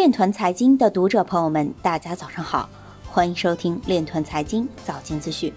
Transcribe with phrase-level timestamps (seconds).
[0.00, 2.66] 链团财经的读者朋友们，大家早上好，
[3.06, 5.52] 欢迎收听链团财经早间资讯。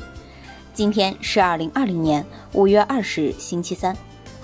[0.74, 3.96] 今天是二零二零年五月二十日，星期三，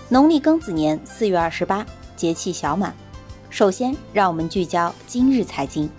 [0.07, 1.85] 农历庚子年四月二十八，
[2.15, 2.95] 节气小满。
[3.49, 5.89] 首先，让我们聚焦今日财经。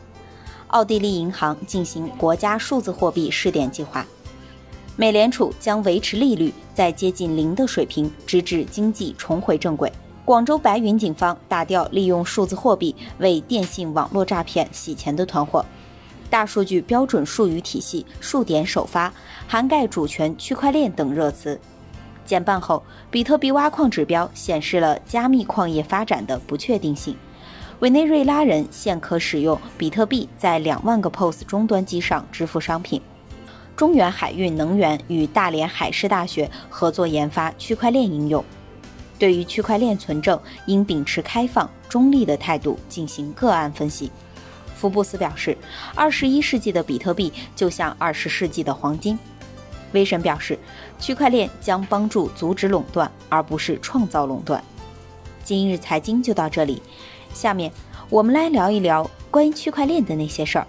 [0.68, 4.06] 奥地利银行进行国家数字货币试点计划。
[4.96, 9.92] 美联储将维持利率在接近零的水平，直至经济重回正轨。
[10.30, 15.66] 广州白云警方打掉利用数字货币为电信网络诈骗洗钱的团伙。
[16.30, 19.12] 大数据标准术语体系数点首发，
[19.48, 21.60] 涵盖主权、区块链等热词。
[22.24, 22.80] 减半后，
[23.10, 27.16] 比特币挖矿指标显示了加密矿业发展的不确定性。
[27.80, 33.02] 委内瑞拉人现可使用比特币在两万个 POS 终端机上支付商品。
[33.74, 38.44] 中远海运能源与大连海事大学合作研发区块链应用。
[39.20, 44.10] 对于区块链存证，应秉持开放、中立的态度进行个案分析。
[44.74, 45.54] 福布斯表示，
[45.94, 49.18] 二十一世纪的比特币就像二十世纪的黄金。
[49.92, 50.58] 威神表示，
[50.98, 54.64] 区块链将帮助阻止垄断，而不是创造垄断。
[55.44, 56.80] 今日财经就到这里，
[57.34, 57.70] 下面
[58.08, 60.66] 我们来聊一聊关于区块链的那些事儿。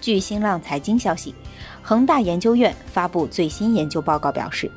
[0.00, 1.34] 据新浪财经消息，
[1.82, 4.70] 恒大研究院发布最新研究报告表示。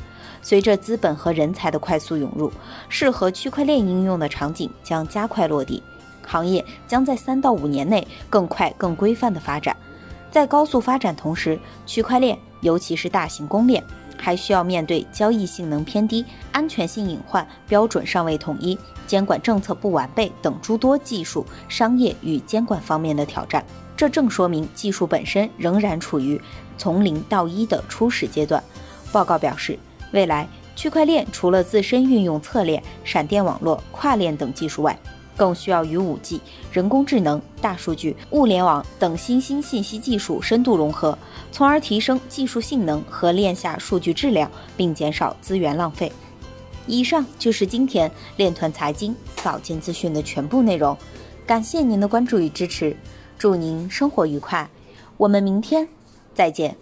[0.45, 2.51] 随着资本和人才的快速涌入，
[2.87, 5.81] 适合区块链应用的场景将加快落地，
[6.23, 9.75] 行业将在三到五年内更快、更规范的发展。
[10.29, 13.83] 在高速发展同时，区块链尤其是大型公链，
[14.19, 23.65] 还需要面对交易性能偏低、安全性隐患、标准尚未统一、监管政策不完备等诸多技术、商业与监管方面的挑战。
[23.97, 26.39] 这正说明技术本身仍然处于
[26.77, 28.63] 从零到一的初始阶段。
[29.11, 29.79] 报告表示。
[30.11, 34.97] 未来，区块链除了自身运用侧链、闪电网络、跨链等技术外，
[35.35, 36.39] 更需要与 5G、
[36.71, 41.17] 人工智能、大数据、物联网等新兴信息技术深度融合，
[41.51, 46.11] 从而提升技术性能和链下数据质量，并减少资源浪费。
[46.87, 50.95] 以上就是今天链团财经早间资讯的全部内容，
[51.45, 52.95] 感谢您的关注与支持，
[53.37, 54.69] 祝您生活愉快，
[55.17, 55.87] 我们明天
[56.33, 56.77] 再见。